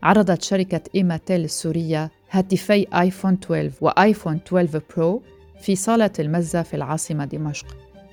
عرضت 0.04 0.42
شركة 0.42 0.82
إيماتيل 0.96 1.44
السورية 1.44 2.12
هاتفي 2.32 2.88
آيفون 2.94 3.34
12 3.44 3.72
وآيفون 3.82 4.40
12 4.48 4.82
برو 4.98 5.22
في 5.62 5.76
صالة 5.76 6.12
المزة 6.20 6.62
في 6.62 6.74
العاصمة 6.74 7.26
دمشق. 7.26 7.66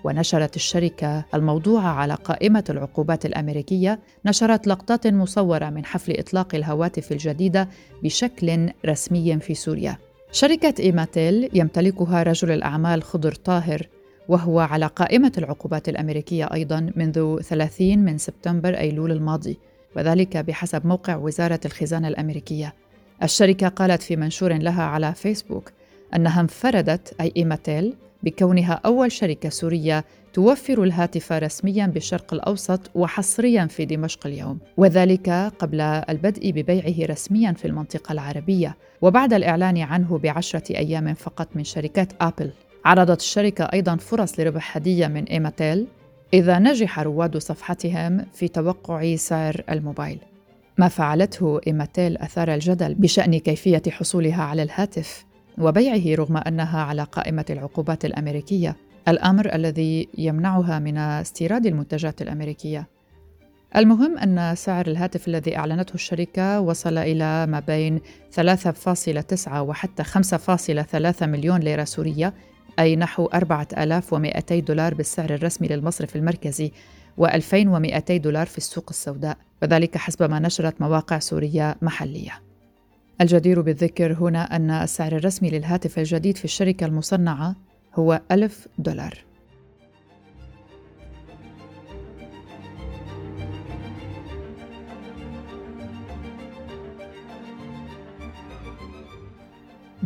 ونشرت 0.05 0.57
الشركة 0.57 1.25
الموضوع 1.35 1.83
على 1.83 2.15
قائمة 2.15 2.65
العقوبات 2.71 3.27
الأمريكية 3.27 3.99
نشرت 4.27 4.67
لقطات 4.67 5.07
مصورة 5.07 5.71
من 5.71 5.85
حفل 5.85 6.19
إطلاق 6.19 6.55
الهواتف 6.55 7.13
الجديدة 7.13 7.69
بشكل 8.03 8.71
رسمي 8.87 9.39
في 9.41 9.55
سوريا. 9.55 9.99
شركة 10.33 10.75
إيماتيل 10.81 11.51
يمتلكها 11.53 12.23
رجل 12.23 12.51
الأعمال 12.51 13.03
خضر 13.03 13.33
طاهر 13.33 13.89
وهو 14.29 14.61
على 14.61 14.87
قائمة 14.87 15.33
العقوبات 15.39 15.89
الأمريكية 15.89 16.45
أيضا 16.45 16.91
منذ 16.97 17.41
30 17.43 17.99
من 17.99 18.19
سبتمبر 18.19 18.79
أيلول 18.79 19.13
الماضي 19.13 19.59
وذلك 19.97 20.37
بحسب 20.37 20.87
موقع 20.87 21.17
وزارة 21.17 21.61
الخزانة 21.65 22.09
الأمريكية. 22.09 22.75
الشركة 23.23 23.69
قالت 23.69 24.03
في 24.03 24.17
منشور 24.17 24.53
لها 24.53 24.83
على 24.83 25.15
فيسبوك 25.15 25.73
أنها 26.15 26.41
انفردت 26.41 27.15
أي 27.21 27.33
إيماتيل 27.37 27.95
بكونها 28.23 28.81
أول 28.87 29.13
شركة 29.13 29.49
سورية 29.49 30.05
توفر 30.33 30.83
الهاتف 30.83 31.33
رسميا 31.33 31.87
بالشرق 31.87 32.35
الأوسط 32.35 32.81
وحصريا 32.95 33.67
في 33.67 33.85
دمشق 33.85 34.27
اليوم 34.27 34.59
وذلك 34.77 35.31
قبل 35.59 35.81
البدء 35.81 36.51
ببيعه 36.51 37.07
رسميا 37.07 37.53
في 37.53 37.65
المنطقة 37.65 38.13
العربية 38.13 38.77
وبعد 39.03 39.33
الإعلان 39.33 39.79
عنه 39.79 40.19
بعشرة 40.19 40.77
أيام 40.77 41.15
فقط 41.15 41.49
من 41.55 41.65
شركات 41.65 42.13
آبل. 42.21 42.51
عرضت 42.87 43.21
الشركة 43.21 43.65
أيضا 43.65 43.97
فرص 43.97 44.41
لربح 44.41 44.77
هدية 44.77 45.07
من 45.07 45.25
إيماتيل 45.25 45.87
إذا 46.35 46.59
نجح 46.59 47.01
رواد 47.01 47.39
صفحتهم 47.39 48.27
في 48.35 48.49
توقع 48.49 49.17
سعر 49.17 49.63
الموبايل. 49.71 50.19
ما 50.79 50.89
فعلته 50.89 51.61
إيماتيل 51.67 52.17
أثار 52.17 52.55
الجدل 52.55 52.95
بشأن 52.95 53.39
كيفية 53.39 53.83
حصولها 53.91 54.43
على 54.43 54.63
الهاتف 54.63 55.25
وبيعه 55.59 56.17
رغم 56.17 56.37
أنها 56.37 56.83
على 56.83 57.03
قائمة 57.03 57.45
العقوبات 57.51 58.05
الأمريكية 58.05 58.77
الأمر 59.09 59.55
الذي 59.55 60.09
يمنعها 60.19 60.79
من 60.79 60.99
استيراد 60.99 61.67
المنتجات 61.67 62.23
الأمريكية. 62.23 62.89
المهم 63.77 64.19
أن 64.19 64.55
سعر 64.55 64.87
الهاتف 64.87 65.29
الذي 65.29 65.57
أعلنته 65.57 65.95
الشركة 65.95 66.61
وصل 66.61 66.99
إلى 66.99 67.47
ما 67.47 67.61
بين 67.61 68.01
3.9 68.31 69.53
وحتى 69.53 70.05
5.3 70.05 71.23
مليون 71.23 71.61
ليرة 71.61 71.85
سورية 71.85 72.35
أي 72.79 72.97
نحو 72.97 73.27
4200 73.27 74.59
دولار 74.59 74.95
بالسعر 74.95 75.35
الرسمي 75.35 75.69
للمصرف 75.69 76.17
المركزي 76.17 76.73
و2200 77.21 78.13
دولار 78.13 78.47
في 78.47 78.59
السوق 78.59 78.87
السوداء. 78.91 79.37
وذلك 79.63 79.97
حسب 79.97 80.31
ما 80.31 80.39
نشرت 80.39 80.81
مواقع 80.81 81.19
سورية 81.19 81.77
محلية. 81.83 82.43
الجدير 83.21 83.61
بالذكر 83.61 84.13
هنا 84.13 84.57
أن 84.57 84.71
السعر 84.71 85.17
الرسمي 85.17 85.51
للهاتف 85.51 85.99
الجديد 85.99 86.37
في 86.37 86.45
الشركة 86.45 86.87
المصنعة 86.87 87.57
هو 87.95 88.21
ألف 88.31 88.69
دولار. 88.79 89.26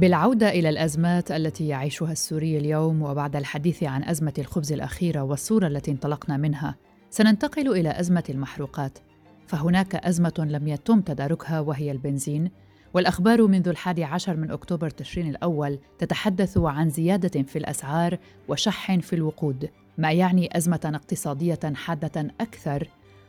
بالعودة 0.01 0.49
إلى 0.49 0.69
الأزمات 0.69 1.31
التي 1.31 1.69
يعيشها 1.69 2.13
السوري 2.13 2.59
اليوم 2.59 3.03
وبعد 3.03 3.37
الحديث 3.37 3.83
عن 3.83 4.05
أزمة 4.05 4.33
الخبز 4.39 4.73
الأخيرة 4.73 5.23
والصورة 5.23 5.67
التي 5.67 5.91
انطلقنا 5.91 6.37
منها، 6.37 6.77
سننتقل 7.11 7.69
إلى 7.69 8.01
أزمة 8.01 8.25
المحروقات، 8.31 8.99
فهناك 9.47 9.95
أزمة 9.95 10.35
لم 10.39 10.69
يتم 10.69 11.01
تداركها 11.01 11.61
وهي 11.61 11.91
البنزين، 11.91 12.51
والأخبار 12.95 13.47
منذ 13.47 13.69
الحادي 13.69 14.05
عشر 14.05 14.37
من 14.37 14.51
أكتوبر 14.51 14.91
تشرين 14.91 15.29
الأول 15.29 15.79
تتحدث 15.99 16.59
عن 16.59 16.91
زيادة 16.91 17.43
في 17.43 17.59
الأسعار 17.59 18.19
وشح 18.49 18.97
في 18.97 19.13
الوقود، 19.13 19.69
ما 19.99 20.13
يعني 20.13 20.57
أزمة 20.57 20.93
اقتصادية 20.95 21.61
حادة 21.75 22.33
أكثر، 22.41 22.89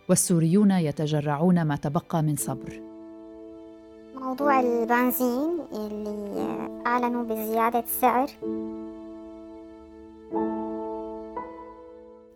والسوريون 0.10 0.72
يتجرعون 0.72 1.62
ما 1.62 1.75
تبقى 1.75 2.24
من 2.24 2.36
صبر. 2.36 2.90
موضوع 4.22 4.60
البنزين 4.60 5.60
اللي 5.74 6.82
أعلنوا 6.86 7.24
بزيادة 7.24 7.80
السعر 7.80 8.30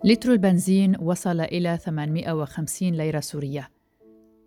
لتر 0.04 0.32
البنزين 0.32 0.96
وصل 1.02 1.42
إلى 1.42 1.78
850 1.78 2.90
ليرة 2.90 3.20
سورية 3.20 3.70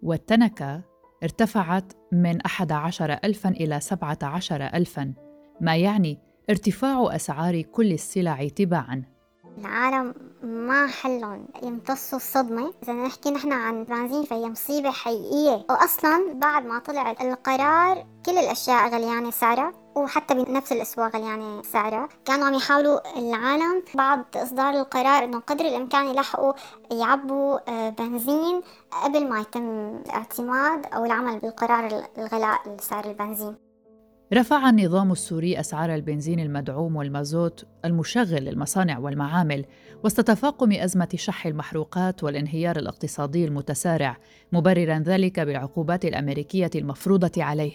والتنكة 0.03 0.83
ارتفعت 1.23 1.93
من 2.13 2.41
11 2.41 3.19
ألفا 3.25 3.49
إلى 3.49 3.81
17 3.81 4.63
ألفا 4.63 5.15
ما 5.61 5.77
يعني 5.77 6.19
ارتفاع 6.51 7.17
أسعار 7.17 7.63
كل 7.63 7.93
السلع 7.93 8.49
تباعاً. 8.49 9.18
العالم 9.59 10.15
ما 10.43 10.87
حلهم 10.87 11.49
يمتصوا 11.63 12.19
الصدمة. 12.19 12.73
إذا 12.83 12.93
نحكي 12.93 13.31
نحن 13.31 13.53
عن 13.53 13.85
بنزين 13.85 14.25
فهي 14.25 14.49
مصيبة 14.49 14.91
حقيقية. 14.91 15.67
وأصلا 15.71 16.33
بعد 16.35 16.67
ما 16.67 16.79
طلع 16.79 17.11
القرار 17.11 18.07
كل 18.27 18.39
الأشياء 18.39 18.89
غليانة 18.89 19.31
سعرها 19.31 19.73
وحتى 19.97 20.35
بنفس 20.35 20.73
الأسواق 20.73 21.17
غليانة 21.17 21.63
سعرها. 21.63 22.09
كانوا 22.25 22.47
عم 22.47 22.55
يحاولوا 22.55 23.19
العالم 23.19 23.83
بعد 23.95 24.37
إصدار 24.37 24.75
القرار 24.75 25.25
إنه 25.25 25.39
قدر 25.39 25.65
الإمكان 25.65 26.07
يلحقوا 26.07 26.53
يعبوا 26.93 27.59
آه، 27.69 27.91
بنزين 27.91 28.63
قبل 29.05 29.29
ما 29.29 29.41
يتم 29.41 29.69
الاعتماد 30.07 30.87
أو 30.87 31.05
العمل 31.05 31.39
بالقرار 31.39 32.05
الغلاء 32.19 32.77
سعر 32.81 33.05
البنزين. 33.05 33.68
رفع 34.33 34.69
النظام 34.69 35.13
السوري 35.13 35.61
أسعار 35.61 35.95
البنزين 35.95 36.41
المدعوم 36.41 36.97
والمازوت 36.97 37.65
المشغل 37.85 38.45
للمصانع 38.45 38.99
والمعامل 38.99 39.65
وسط 40.05 40.21
تفاقم 40.21 40.73
أزمة 40.73 41.09
شح 41.15 41.47
المحروقات 41.47 42.25
والانهيار 42.25 42.79
الاقتصادي 42.79 43.45
المتسارع 43.45 44.17
مبررا 44.53 44.99
ذلك 44.99 45.41
بالعقوبات 45.41 46.05
الأمريكية 46.05 46.71
المفروضة 46.75 47.45
عليه. 47.45 47.73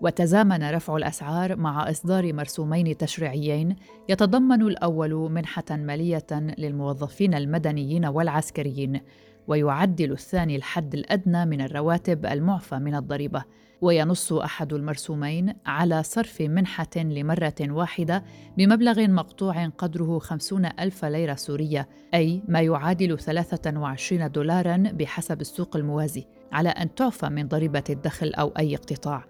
وتزامن 0.00 0.70
رفع 0.70 0.96
الأسعار 0.96 1.56
مع 1.56 1.90
إصدار 1.90 2.32
مرسومين 2.32 2.96
تشريعيين 2.96 3.76
يتضمن 4.08 4.62
الأول 4.62 5.14
منحة 5.14 5.64
مالية 5.70 6.26
للموظفين 6.58 7.34
المدنيين 7.34 8.06
والعسكريين 8.06 9.00
ويعدل 9.48 10.12
الثاني 10.12 10.56
الحد 10.56 10.94
الأدنى 10.94 11.46
من 11.46 11.60
الرواتب 11.60 12.26
المعفى 12.26 12.78
من 12.78 12.94
الضريبة. 12.94 13.44
وينص 13.84 14.32
أحد 14.32 14.72
المرسومين 14.72 15.54
على 15.66 16.02
صرف 16.02 16.40
منحة 16.40 16.96
لمرة 16.96 17.54
واحدة 17.60 18.24
بمبلغ 18.56 19.08
مقطوع 19.08 19.68
قدره 19.68 20.18
خمسون 20.18 20.66
ألف 20.66 21.04
ليرة 21.04 21.34
سورية 21.34 21.88
أي 22.14 22.42
ما 22.48 22.60
يعادل 22.60 23.18
23 23.18 24.30
دولاراً 24.30 24.76
بحسب 24.76 25.40
السوق 25.40 25.76
الموازي 25.76 26.26
على 26.52 26.68
أن 26.68 26.94
تعفى 26.94 27.28
من 27.28 27.48
ضريبة 27.48 27.84
الدخل 27.90 28.32
أو 28.34 28.52
أي 28.58 28.74
اقتطاع. 28.74 29.24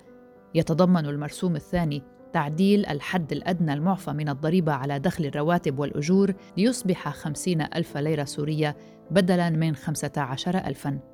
يتضمن 0.55 1.07
المرسوم 1.07 1.57
الثاني 1.57 2.03
تعديل 2.33 2.87
الحد 2.87 3.33
الأدنى 3.33 3.73
المعفى 3.73 4.13
من 4.13 4.29
الضريبة 4.29 4.73
على 4.73 4.99
دخل 4.99 5.27
الرواتب 5.27 5.79
والأجور 5.79 6.35
ليصبح 6.57 7.09
خمسين 7.09 7.61
ألف 7.61 7.97
ليرة 7.97 8.25
سورية 8.25 8.77
بدلاً 9.11 9.51
من 9.51 9.75
خمسة 9.77 10.13
عشر 10.17 10.59
ألفاً. 10.59 11.14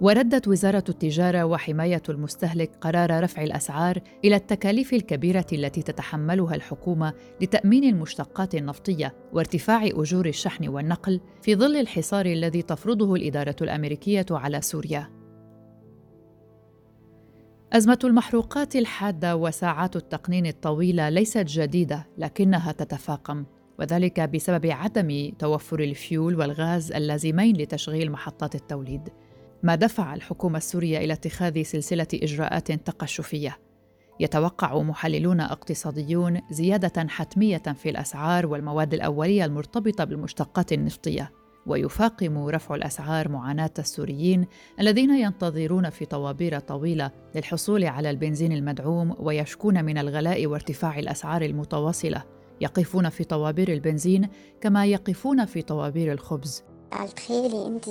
وردت 0.00 0.48
وزارة 0.48 0.84
التجارة 0.88 1.44
وحماية 1.44 2.02
المستهلك 2.08 2.70
قرار 2.80 3.22
رفع 3.22 3.42
الأسعار 3.42 4.00
إلى 4.24 4.36
التكاليف 4.36 4.92
الكبيرة 4.92 5.46
التي 5.52 5.82
تتحملها 5.82 6.54
الحكومة 6.54 7.12
لتأمين 7.40 7.84
المشتقات 7.84 8.54
النفطية 8.54 9.14
وارتفاع 9.32 9.86
أجور 9.86 10.26
الشحن 10.26 10.68
والنقل 10.68 11.20
في 11.42 11.56
ظل 11.56 11.76
الحصار 11.76 12.26
الذي 12.26 12.62
تفرضه 12.62 13.14
الإدارة 13.14 13.56
الأمريكية 13.62 14.26
على 14.30 14.60
سوريا. 14.60 15.10
أزمة 17.72 17.98
المحروقات 18.04 18.76
الحادة 18.76 19.36
وساعات 19.36 19.96
التقنين 19.96 20.46
الطويلة 20.46 21.08
ليست 21.08 21.46
جديدة 21.46 22.06
لكنها 22.18 22.72
تتفاقم 22.72 23.44
وذلك 23.78 24.20
بسبب 24.20 24.66
عدم 24.66 25.30
توفر 25.38 25.80
الفيول 25.80 26.36
والغاز 26.36 26.92
اللازمين 26.92 27.56
لتشغيل 27.56 28.12
محطات 28.12 28.54
التوليد. 28.54 29.08
ما 29.62 29.74
دفع 29.74 30.14
الحكومة 30.14 30.56
السورية 30.56 30.98
إلى 30.98 31.12
اتخاذ 31.12 31.62
سلسلة 31.62 32.06
إجراءات 32.14 32.72
تقشفية. 32.72 33.58
يتوقع 34.20 34.82
محللون 34.82 35.40
اقتصاديون 35.40 36.40
زيادة 36.50 37.08
حتمية 37.08 37.56
في 37.58 37.90
الأسعار 37.90 38.46
والمواد 38.46 38.94
الأولية 38.94 39.44
المرتبطة 39.44 40.04
بالمشتقات 40.04 40.72
النفطية، 40.72 41.32
ويفاقم 41.66 42.46
رفع 42.46 42.74
الأسعار 42.74 43.28
معاناة 43.28 43.70
السوريين 43.78 44.46
الذين 44.80 45.10
ينتظرون 45.10 45.90
في 45.90 46.04
طوابير 46.04 46.58
طويلة 46.58 47.10
للحصول 47.34 47.84
على 47.84 48.10
البنزين 48.10 48.52
المدعوم 48.52 49.14
ويشكون 49.18 49.84
من 49.84 49.98
الغلاء 49.98 50.46
وارتفاع 50.46 50.98
الأسعار 50.98 51.42
المتواصلة. 51.42 52.24
يقفون 52.60 53.08
في 53.08 53.24
طوابير 53.24 53.72
البنزين 53.72 54.28
كما 54.60 54.86
يقفون 54.86 55.44
في 55.44 55.62
طوابير 55.62 56.12
الخبز 56.12 56.64
تخيلي 57.16 57.66
انت 57.66 57.88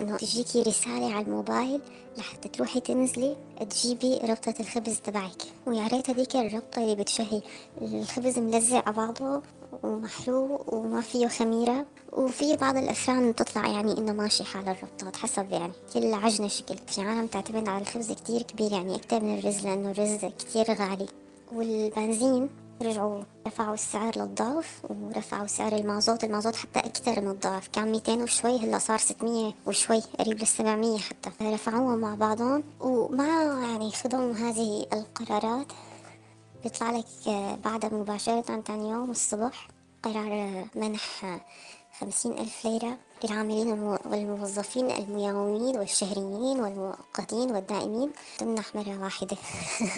إنه 0.00 0.16
تجيكي 0.16 0.62
رسالة 0.62 1.14
على 1.14 1.26
الموبايل 1.26 1.80
لحتى 2.18 2.48
تروحي 2.48 2.80
تنزلي 2.80 3.36
تجيبي 3.70 4.14
ربطة 4.16 4.54
الخبز 4.60 5.00
تبعك. 5.00 5.42
ويا 5.66 5.86
ريت 5.86 6.10
هذيك 6.10 6.36
الربطة 6.36 6.82
اللي 6.82 6.94
بتشهي 6.94 7.42
الخبز 7.82 8.38
ملزق 8.38 8.88
على 8.88 8.96
بعضه 8.96 9.42
ومحروق 9.82 10.74
وما 10.74 11.00
فيه 11.00 11.28
خميرة. 11.28 11.86
وفي 12.12 12.56
بعض 12.56 12.76
الأفران 12.76 13.32
بتطلع 13.32 13.66
يعني 13.66 13.98
إنه 13.98 14.12
ماشي 14.12 14.44
حال 14.44 14.68
الربطات 14.68 15.16
حسب 15.16 15.52
يعني. 15.52 15.72
كل 15.94 16.14
عجنة 16.14 16.48
شكل 16.48 16.76
في 16.86 17.00
عالم 17.00 17.26
تعتمد 17.26 17.68
على 17.68 17.82
الخبز 17.82 18.12
كتير 18.12 18.42
كبير 18.42 18.72
يعني 18.72 18.94
أكتر 18.94 19.20
من 19.20 19.38
الرز 19.38 19.66
لأنه 19.66 19.90
الرز 19.90 20.24
كتير 20.38 20.74
غالي. 20.74 21.06
والبنزين 21.52 22.48
رجعوا 22.82 23.22
رفعوا 23.46 23.74
السعر 23.74 24.18
للضعف 24.18 24.82
ورفعوا 24.90 25.46
سعر 25.46 25.72
المازوت. 25.72 26.24
المازوت 26.24 26.56
حتى 26.56 26.78
أكثر 26.78 27.20
من 27.20 27.30
الضعف 27.30 27.68
كان 27.68 27.92
200 27.92 28.22
وشوي 28.22 28.58
هلا 28.58 28.78
صار 28.78 28.98
600 28.98 29.54
وشوي 29.66 30.00
قريب 30.18 30.38
لل 30.38 30.46
700 30.46 30.98
حتى. 30.98 31.30
رفعوها 31.42 31.96
مع 31.96 32.14
بعضهم 32.14 32.64
ومع 32.80 33.26
يعني 33.42 33.90
خدهم 33.90 34.30
هذه 34.30 34.86
القرارات. 34.92 35.66
بيطلع 36.62 36.90
لك 36.90 37.06
بعدها 37.64 37.90
مباشرة 37.90 38.60
ثاني 38.66 38.90
يوم 38.90 39.10
الصبح 39.10 39.68
قرار 40.02 40.64
منح 40.74 41.40
خمسين 42.00 42.32
ألف 42.32 42.64
ليرة. 42.66 42.98
للعاملين 43.24 43.72
والموظفين 44.04 44.90
المياومين 44.90 45.78
والشهريين 45.78 46.60
والمؤقتين 46.60 47.50
والدائمين. 47.50 48.10
تمنح 48.38 48.74
مرة 48.74 48.98
واحدة 49.02 49.36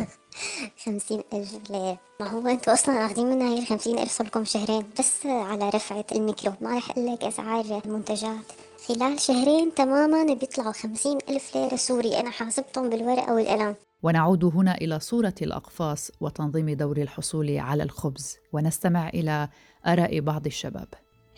خمسين 0.84 1.22
ألف 1.32 1.70
ليرة. 1.70 1.98
ما 2.20 2.28
هو 2.28 2.48
أنتوا 2.48 2.72
أصلا 2.72 3.06
آخذين 3.06 3.26
منها 3.26 3.48
هي 3.48 3.58
الخمسين 3.58 3.98
ألف 3.98 4.12
صار 4.12 4.26
لكم 4.26 4.44
شهرين؟ 4.44 4.84
بس 4.98 5.26
على 5.26 5.68
رفعة 5.68 6.04
الميكرو. 6.12 6.52
ما 6.60 6.76
رح 6.76 6.98
لك 6.98 7.24
أسعار 7.24 7.82
المنتجات. 7.84 8.52
خلال 8.88 9.20
شهرين 9.20 9.74
تماما 9.74 10.34
بيطلعوا 10.34 10.72
خمسين 10.72 11.18
ألف 11.28 11.56
ليرة 11.56 11.76
سوري. 11.76 12.20
أنا 12.20 12.30
حاسبتهم 12.30 12.90
بالورقة 12.90 13.34
والقلم. 13.34 13.74
ونعود 14.02 14.44
هنا 14.44 14.74
إلى 14.74 15.00
صورة 15.00 15.34
الأقفاص 15.42 16.10
وتنظيم 16.20 16.70
دور 16.70 16.96
الحصول 16.96 17.58
على 17.58 17.82
الخبز. 17.82 18.36
ونستمع 18.52 19.08
إلى 19.08 19.48
آراء 19.86 20.20
بعض 20.20 20.46
الشباب. 20.46 20.88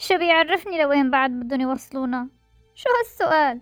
شو 0.01 0.19
بيعرفني 0.19 0.83
لوين 0.83 1.11
بعد 1.11 1.31
بدهم 1.31 1.61
يوصلونا؟ 1.61 2.29
شو 2.75 2.89
هالسؤال؟ 2.99 3.61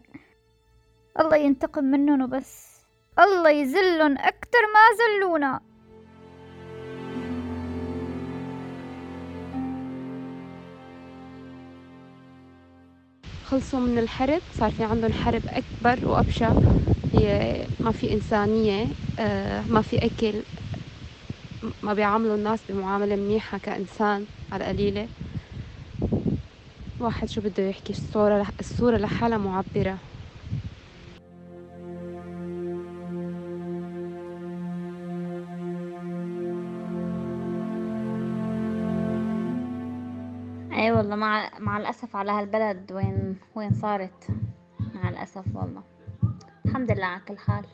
الله 1.20 1.36
ينتقم 1.36 1.84
منهم 1.84 2.22
وبس. 2.22 2.78
الله 3.18 3.50
يزلن 3.50 4.18
أكتر 4.18 4.58
ما 4.74 4.84
زلونا 4.98 5.60
خلصوا 13.44 13.80
من 13.80 13.98
الحرب 13.98 14.40
صار 14.58 14.70
في 14.70 14.84
عندهم 14.84 15.12
حرب 15.12 15.42
أكبر 15.46 16.08
وأبشع 16.08 16.52
هي 17.14 17.56
ما 17.80 17.92
في 17.92 18.12
إنسانية 18.12 18.86
آه، 19.18 19.62
ما 19.68 19.82
في 19.82 20.06
أكل 20.06 20.42
ما 21.82 21.94
بيعاملوا 21.94 22.34
الناس 22.34 22.60
بمعاملة 22.68 23.16
منيحة 23.16 23.58
كإنسان 23.58 24.26
على 24.52 24.64
القليلة 24.64 25.08
واحد 27.00 27.28
شو 27.28 27.40
بده 27.40 27.62
يحكي؟ 27.62 27.92
الصورة 27.92 28.46
الصورة 28.60 28.96
لحالها 28.96 29.38
معبرة. 29.38 29.98
أي 40.72 40.92
والله 40.92 41.16
مع 41.16 41.50
مع 41.58 41.76
الأسف 41.76 42.16
على 42.16 42.32
هالبلد 42.32 42.92
وين 42.92 43.36
وين 43.54 43.72
صارت. 43.74 44.28
مع 44.94 45.08
الأسف 45.08 45.44
والله. 45.56 45.82
الحمد 46.66 46.90
لله 46.90 47.06
على 47.06 47.20
كل 47.28 47.38
حال. 47.38 47.66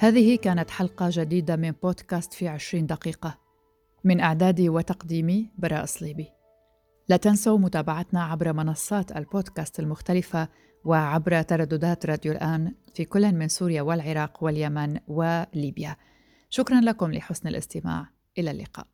هذه 0.00 0.36
كانت 0.36 0.70
حلقة 0.70 1.08
جديدة 1.12 1.56
من 1.56 1.70
بودكاست 1.70 2.32
في 2.32 2.48
عشرين 2.48 2.86
دقيقة. 2.86 3.38
من 4.04 4.20
إعدادي 4.20 4.68
وتقديمي 4.68 5.50
براء 5.58 5.84
صليبي 5.84 6.28
لا 7.08 7.16
تنسوا 7.16 7.58
متابعتنا 7.58 8.24
عبر 8.24 8.52
منصات 8.52 9.16
البودكاست 9.16 9.80
المختلفة 9.80 10.48
وعبر 10.84 11.42
ترددات 11.42 12.06
راديو 12.06 12.32
الآن 12.32 12.74
في 12.94 13.04
كل 13.04 13.32
من 13.32 13.48
سوريا 13.48 13.82
والعراق 13.82 14.44
واليمن 14.44 14.98
وليبيا. 15.08 15.96
شكرا 16.50 16.80
لكم 16.80 17.12
لحسن 17.12 17.48
الاستماع. 17.48 18.08
إلى 18.38 18.50
اللقاء. 18.50 18.86